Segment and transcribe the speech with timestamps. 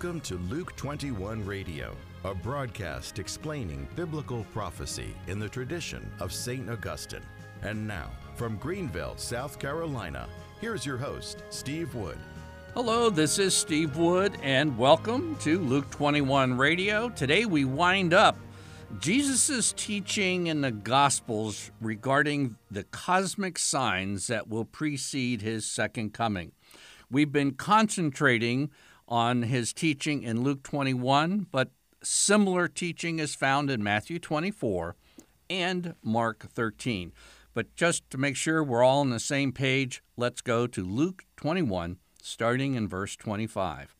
[0.00, 6.70] Welcome to Luke 21 Radio, a broadcast explaining biblical prophecy in the tradition of St.
[6.70, 7.24] Augustine.
[7.62, 10.28] And now, from Greenville, South Carolina,
[10.60, 12.16] here's your host, Steve Wood.
[12.74, 17.08] Hello, this is Steve Wood, and welcome to Luke 21 Radio.
[17.08, 18.38] Today we wind up
[19.00, 26.52] Jesus' teaching in the Gospels regarding the cosmic signs that will precede his second coming.
[27.10, 28.70] We've been concentrating
[29.08, 31.70] on his teaching in Luke 21, but
[32.02, 34.94] similar teaching is found in Matthew 24
[35.50, 37.12] and Mark 13.
[37.54, 41.24] But just to make sure we're all on the same page, let's go to Luke
[41.36, 43.96] 21, starting in verse 25.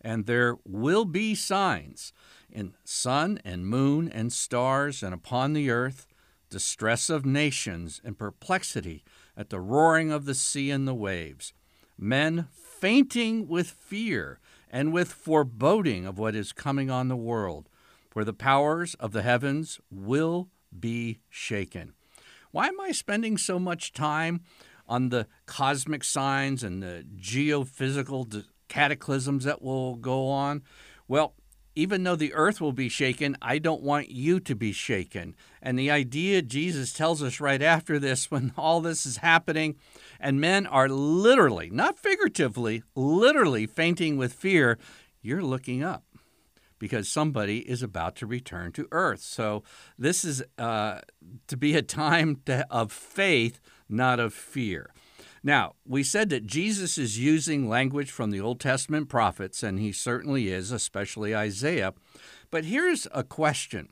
[0.00, 2.12] And there will be signs
[2.50, 6.06] in sun and moon and stars, and upon the earth
[6.48, 9.04] distress of nations and perplexity
[9.36, 11.52] at the roaring of the sea and the waves,
[11.98, 14.38] men fainting with fear
[14.70, 17.68] and with foreboding of what is coming on the world,
[18.10, 21.92] for the powers of the heavens will be shaken.
[22.50, 24.40] Why am I spending so much time
[24.88, 30.62] on the cosmic signs and the geophysical cataclysms that will go on?
[31.08, 31.34] Well,
[31.76, 35.36] even though the earth will be shaken, I don't want you to be shaken.
[35.60, 39.76] And the idea Jesus tells us right after this, when all this is happening,
[40.18, 44.78] and men are literally, not figuratively, literally fainting with fear,
[45.20, 46.02] you're looking up
[46.78, 49.20] because somebody is about to return to earth.
[49.20, 49.62] So
[49.98, 51.00] this is uh,
[51.46, 54.90] to be a time to, of faith, not of fear.
[55.46, 59.92] Now, we said that Jesus is using language from the Old Testament prophets, and he
[59.92, 61.94] certainly is, especially Isaiah.
[62.50, 63.90] But here's a question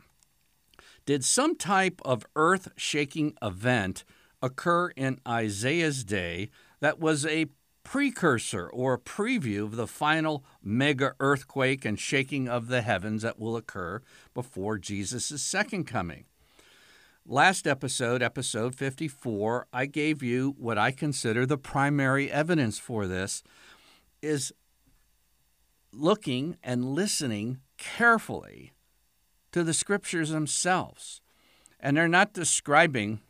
[1.06, 4.02] Did some type of earth shaking event
[4.42, 7.46] occur in Isaiah's day that was a
[7.84, 13.38] precursor or a preview of the final mega earthquake and shaking of the heavens that
[13.38, 14.02] will occur
[14.34, 16.24] before Jesus' second coming?
[17.26, 23.42] Last episode, episode 54, I gave you what I consider the primary evidence for this
[24.20, 24.52] is
[25.90, 28.72] looking and listening carefully
[29.52, 31.22] to the scriptures themselves.
[31.80, 33.20] And they're not describing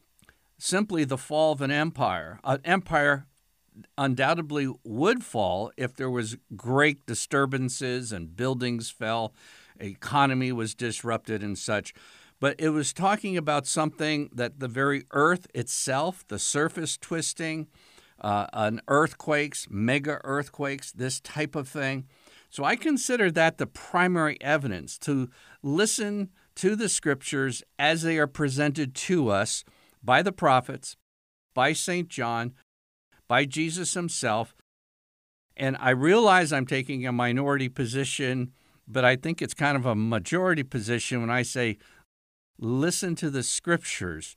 [0.59, 2.41] simply the fall of an empire.
[2.43, 3.27] An empire
[3.97, 9.33] undoubtedly would fall if there was great disturbances and buildings fell,
[9.79, 11.95] economy was disrupted and such
[12.41, 17.69] but it was talking about something that the very earth itself, the surface twisting,
[18.21, 22.07] uh, an earthquakes, mega earthquakes, this type of thing.
[22.51, 25.29] So I consider that the primary evidence to
[25.63, 29.65] listen to the scriptures as they are presented to us
[30.03, 30.97] by the prophets,
[31.55, 32.09] by St.
[32.09, 32.55] John,
[33.27, 34.55] by Jesus himself.
[35.57, 38.53] And I realize I'm taking a minority position,
[38.87, 41.79] but I think it's kind of a majority position when I say
[42.59, 44.37] listen to the scriptures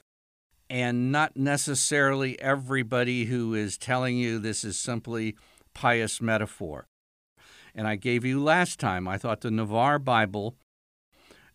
[0.69, 5.35] and not necessarily everybody who is telling you this is simply
[5.73, 6.87] pious metaphor.
[7.73, 10.55] And I gave you last time, I thought the Navarre Bible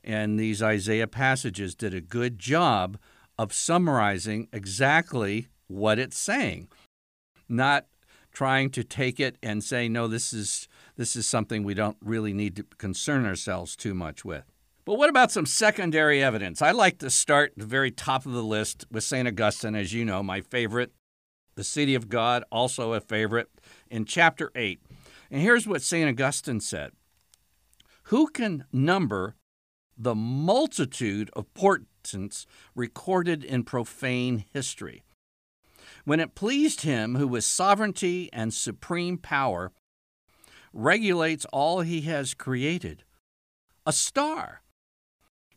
[0.05, 2.99] and these Isaiah passages did a good job
[3.39, 6.69] of summarizing exactly what it's saying,
[7.49, 7.87] not
[8.33, 12.33] trying to take it and say, no, this is, this is something we don't really
[12.33, 14.52] need to concern ourselves too much with.
[14.85, 16.61] But what about some secondary evidence?
[16.61, 19.29] I like to start at the very top of the list with St.
[19.29, 20.93] Augustine, as you know, my favorite,
[21.55, 23.49] the City of God, also a favorite,
[23.91, 24.81] in chapter 8.
[25.31, 26.09] And here's what St.
[26.09, 26.93] Augustine said
[28.05, 29.37] Who can number
[29.97, 32.45] the multitude of portents
[32.75, 35.05] recorded in profane history?
[36.05, 39.71] When it pleased him who with sovereignty and supreme power
[40.73, 43.05] regulates all he has created,
[43.87, 44.62] a star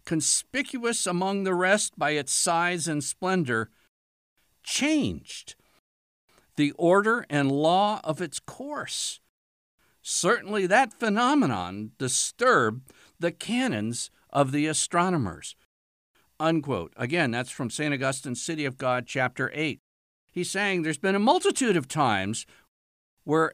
[0.05, 3.69] conspicuous among the rest by its size and splendor,
[4.63, 5.55] changed
[6.55, 9.19] the order and law of its course.
[10.01, 15.55] Certainly, that phenomenon disturbed the canons of the astronomers.
[16.39, 16.93] Unquote.
[16.97, 17.93] Again, that's from St.
[17.93, 19.79] Augustine's City of God, chapter 8.
[20.31, 22.45] He's saying there's been a multitude of times
[23.23, 23.53] where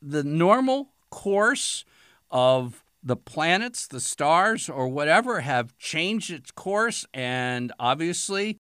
[0.00, 1.84] the normal course
[2.30, 7.06] of the planets, the stars, or whatever have changed its course.
[7.14, 8.58] And obviously,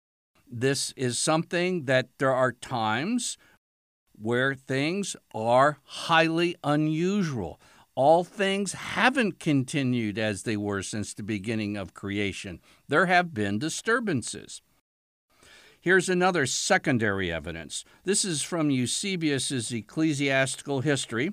[0.48, 3.36] this is something that there are times
[4.12, 7.60] where things are highly unusual.
[7.96, 12.60] All things haven't continued as they were since the beginning of creation.
[12.86, 14.62] There have been disturbances.
[15.80, 17.84] Here's another secondary evidence.
[18.04, 21.32] This is from Eusebius's Ecclesiastical History,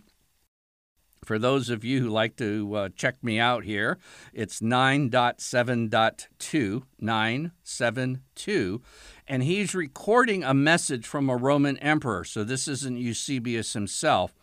[1.23, 3.97] For those of you who like to uh, check me out here,
[4.33, 8.81] it's 9.7.2, 972,
[9.27, 12.23] and he's recording a message from a Roman emperor.
[12.23, 14.35] So this isn't Eusebius himself,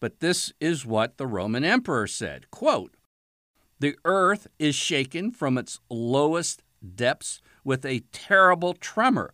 [0.00, 2.50] but this is what the Roman emperor said.
[2.50, 2.94] Quote,
[3.80, 6.62] the earth is shaken from its lowest
[6.94, 9.32] depths with a terrible tremor,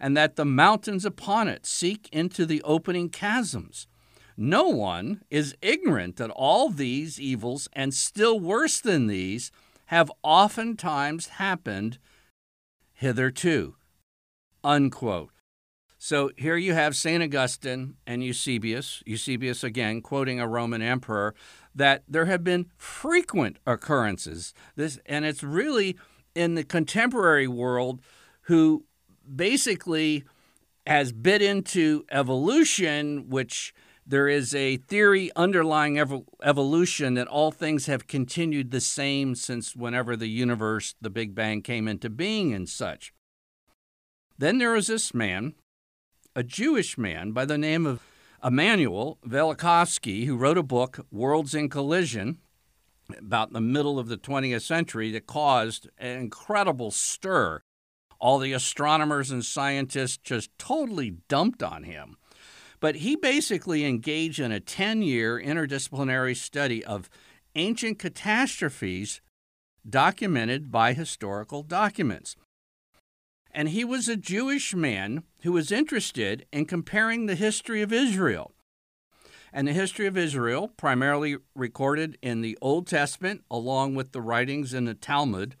[0.00, 3.86] and that the mountains upon it seek into the opening chasms.
[4.40, 9.50] No one is ignorant that all these evils, and still worse than these,
[9.86, 11.98] have oftentimes happened
[12.92, 13.74] hitherto.
[14.62, 15.30] Unquote.
[15.98, 17.20] So here you have St.
[17.20, 21.34] Augustine and Eusebius, Eusebius again quoting a Roman emperor,
[21.74, 24.54] that there have been frequent occurrences.
[24.76, 25.96] This, and it's really
[26.36, 28.00] in the contemporary world
[28.42, 28.84] who
[29.34, 30.22] basically
[30.86, 33.74] has bit into evolution, which
[34.08, 39.76] there is a theory underlying ev- evolution that all things have continued the same since
[39.76, 43.12] whenever the universe, the Big Bang, came into being and such.
[44.38, 45.54] Then there was this man,
[46.34, 48.00] a Jewish man by the name of
[48.42, 52.38] Immanuel Velikovsky, who wrote a book, Worlds in Collision,
[53.18, 57.60] about the middle of the 20th century that caused an incredible stir.
[58.18, 62.16] All the astronomers and scientists just totally dumped on him.
[62.80, 67.10] But he basically engaged in a 10 year interdisciplinary study of
[67.54, 69.20] ancient catastrophes
[69.88, 72.36] documented by historical documents.
[73.50, 78.52] And he was a Jewish man who was interested in comparing the history of Israel.
[79.52, 84.74] And the history of Israel, primarily recorded in the Old Testament along with the writings
[84.74, 85.56] in the Talmud,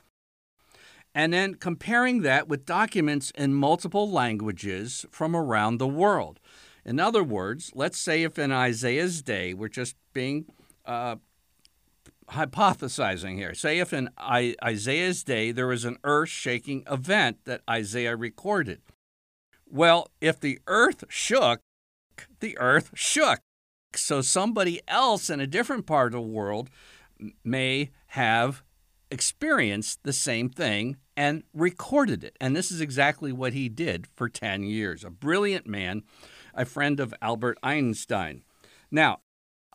[1.14, 6.38] and then comparing that with documents in multiple languages from around the world.
[6.88, 10.46] In other words, let's say if in Isaiah's day, we're just being
[10.86, 11.16] uh,
[12.30, 13.52] hypothesizing here.
[13.52, 18.80] Say if in I- Isaiah's day there was an earth shaking event that Isaiah recorded.
[19.66, 21.60] Well, if the earth shook,
[22.40, 23.40] the earth shook.
[23.94, 26.70] So somebody else in a different part of the world
[27.44, 28.62] may have
[29.10, 32.34] experienced the same thing and recorded it.
[32.40, 35.04] And this is exactly what he did for 10 years.
[35.04, 36.02] A brilliant man
[36.54, 38.42] a friend of Albert Einstein.
[38.90, 39.20] Now,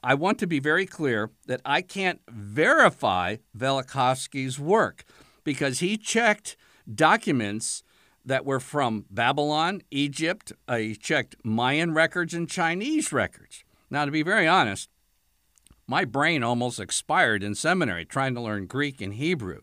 [0.04, 5.06] I want to be very clear that I can't verify Velikovsky's work
[5.44, 6.58] because he checked
[6.94, 7.84] documents
[8.26, 10.52] that were from Babylon, Egypt.
[10.68, 13.64] Uh, he checked Mayan records and Chinese records.
[13.90, 14.90] Now, to be very honest,
[15.88, 19.62] my brain almost expired in seminary trying to learn Greek and Hebrew.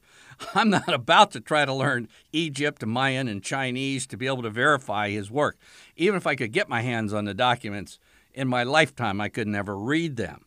[0.55, 4.51] I'm not about to try to learn Egypt, Mayan, and Chinese to be able to
[4.51, 5.57] verify his work.
[5.97, 7.99] Even if I could get my hands on the documents
[8.33, 10.45] in my lifetime, I could never read them.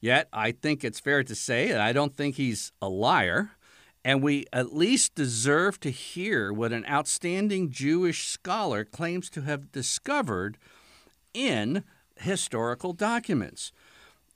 [0.00, 3.52] Yet, I think it's fair to say that I don't think he's a liar,
[4.04, 9.72] and we at least deserve to hear what an outstanding Jewish scholar claims to have
[9.72, 10.58] discovered
[11.34, 11.82] in
[12.16, 13.72] historical documents.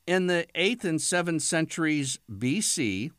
[0.07, 3.13] In the 8th and 7th centuries BC,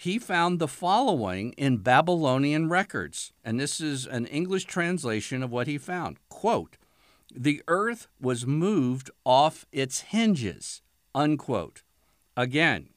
[0.00, 5.66] he found the following in Babylonian records, and this is an English translation of what
[5.66, 6.18] he found.
[6.28, 6.76] Quote,
[7.34, 10.82] the earth was moved off its hinges,
[11.16, 11.82] unquote.
[12.36, 12.90] Again,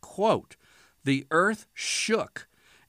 [0.00, 0.56] quote,
[1.04, 2.48] the earth shook.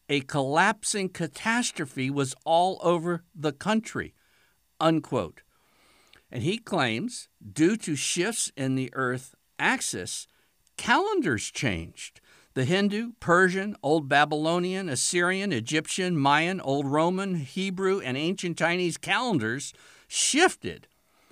[0.10, 4.16] A collapsing catastrophe was all over the country,
[4.80, 5.44] unquote.
[6.32, 10.26] And he claims, due to shifts in the earth axis,
[10.78, 12.22] calendars changed.
[12.56, 19.74] The Hindu, Persian, Old Babylonian, Assyrian, Egyptian, Mayan, Old Roman, Hebrew, and ancient Chinese calendars
[20.08, 20.88] shifted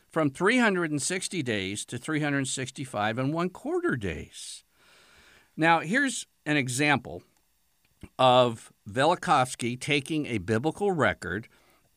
[0.09, 4.65] from 360 days to 365 and one quarter days.
[5.55, 7.23] Now, here's an example
[8.19, 11.47] of Velikovsky taking a biblical record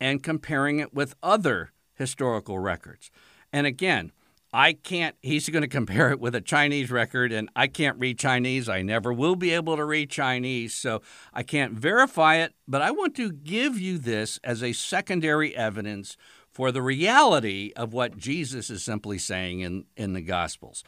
[0.01, 3.11] and comparing it with other historical records.
[3.53, 4.13] And again,
[4.59, 8.19] I can't, he's going to compare it with a Chinese record, and I can't read
[8.19, 8.71] Chinese.
[8.71, 11.03] I never will be able to read Chinese, so
[11.35, 16.17] I can't verify it, but I want to give you this as a secondary evidence
[16.51, 20.83] for the reality of what Jesus is simply saying in, in the Gospels.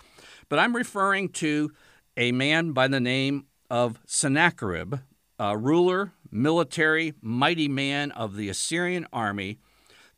[0.48, 1.70] But I'm referring to
[2.16, 4.94] a man by the name of Sennacherib,
[5.38, 9.58] a ruler, military, mighty man of the Assyrian army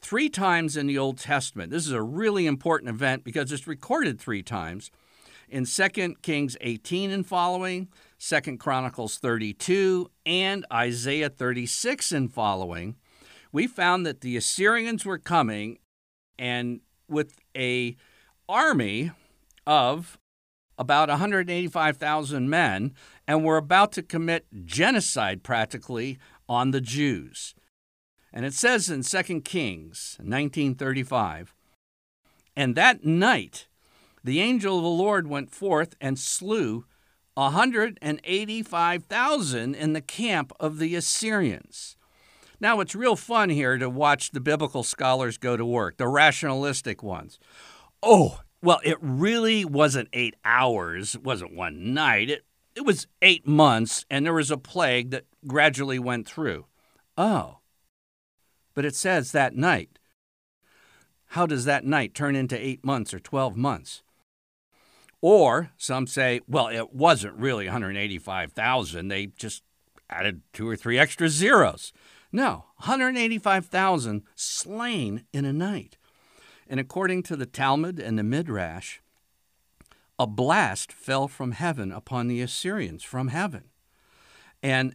[0.00, 1.70] three times in the Old Testament.
[1.70, 4.90] This is a really important event because it's recorded three times
[5.48, 7.88] in 2 Kings 18 and following,
[8.18, 12.96] 2 Chronicles 32, and Isaiah 36 and following.
[13.52, 15.78] We found that the Assyrians were coming
[16.38, 17.96] and with a
[18.48, 19.10] army
[19.66, 20.18] of
[20.80, 22.94] about 185,000 men,
[23.28, 27.54] and were about to commit genocide practically on the Jews.
[28.32, 31.52] And it says in 2 Kings 1935
[32.56, 33.66] And that night
[34.22, 36.84] the angel of the Lord went forth and slew
[37.34, 41.96] 185,000 in the camp of the Assyrians.
[42.60, 47.02] Now, it's real fun here to watch the biblical scholars go to work, the rationalistic
[47.02, 47.38] ones.
[48.02, 52.28] Oh, well, it really wasn't eight hours, it wasn't one night.
[52.28, 52.44] It,
[52.74, 56.66] it was eight months, and there was a plague that gradually went through.
[57.16, 57.59] Oh,
[58.74, 59.98] but it says that night.
[61.28, 64.02] How does that night turn into eight months or 12 months?
[65.20, 69.08] Or some say, well, it wasn't really 185,000.
[69.08, 69.62] They just
[70.08, 71.92] added two or three extra zeros.
[72.32, 75.96] No, 185,000 slain in a night.
[76.68, 78.98] And according to the Talmud and the Midrash,
[80.18, 83.64] a blast fell from heaven upon the Assyrians from heaven.
[84.62, 84.94] And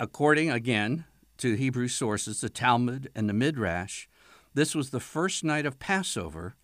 [0.00, 1.04] according again
[1.42, 4.06] to Hebrew sources, the Talmud and the Midrash,
[4.54, 6.56] this was the first night of Passover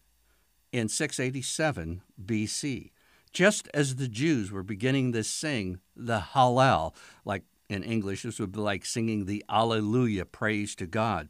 [0.73, 2.90] in 687 BC
[3.32, 6.94] just as the Jews were beginning to sing the Hallel,
[7.25, 11.28] like in English, this would be like singing the Alleluia praise to God.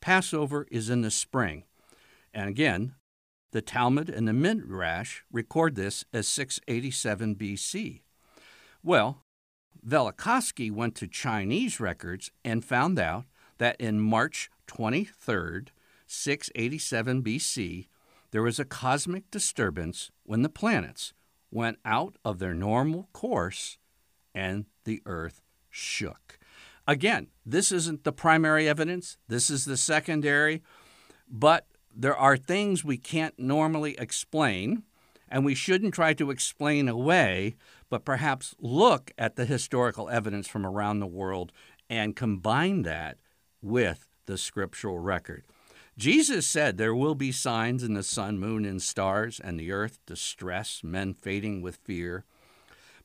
[0.00, 1.64] Passover is in the spring.
[2.34, 2.94] And again,
[3.52, 8.02] the Talmud and the Midrash record this as 687 BC.
[8.82, 9.24] Well,
[9.86, 13.24] Velikovsky went to Chinese records and found out
[13.58, 15.68] that in March 23rd,
[16.06, 17.88] 687 BC,
[18.30, 21.12] there was a cosmic disturbance when the planets,
[21.50, 23.78] went out of their normal course
[24.34, 26.38] and the earth shook.
[26.86, 30.62] Again, this isn't the primary evidence, this is the secondary,
[31.28, 34.84] but there are things we can't normally explain,
[35.28, 37.56] and we shouldn't try to explain away,
[37.90, 41.52] but perhaps look at the historical evidence from around the world
[41.88, 43.18] and combine that
[43.62, 45.44] with the scriptural record.
[45.96, 49.98] Jesus said there will be signs in the sun, moon, and stars, and the earth
[50.06, 52.24] distress, men fading with fear.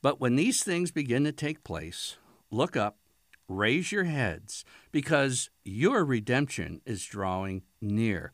[0.04, 2.18] But when these things begin to take place,
[2.52, 2.98] look up,
[3.48, 8.32] raise your heads, because your redemption is drawing near.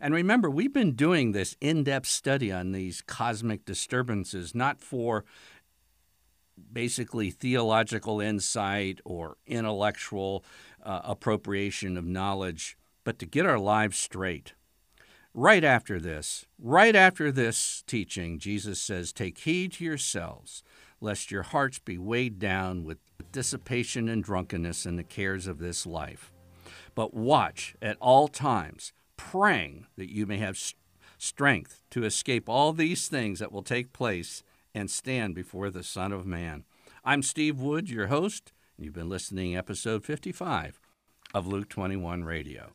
[0.00, 5.24] And remember, we've been doing this in depth study on these cosmic disturbances, not for
[6.72, 10.44] basically theological insight or intellectual
[10.82, 14.54] uh, appropriation of knowledge but to get our lives straight.
[15.32, 20.64] Right after this, right after this teaching, Jesus says, Take heed to yourselves,
[21.00, 22.98] lest your hearts be weighed down with
[23.30, 26.32] dissipation and drunkenness and the cares of this life.
[26.96, 30.58] But watch at all times, praying that you may have
[31.16, 34.42] strength to escape all these things that will take place
[34.76, 36.64] and stand before the Son of Man.
[37.02, 40.78] I'm Steve Wood, your host, and you've been listening to episode 55
[41.32, 42.74] of Luke 21 Radio.